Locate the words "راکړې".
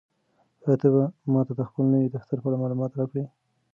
2.99-3.25